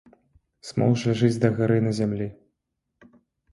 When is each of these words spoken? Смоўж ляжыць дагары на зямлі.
Смоўж 0.69 1.03
ляжыць 1.09 1.39
дагары 1.45 1.77
на 1.89 1.95
зямлі. 2.01 2.27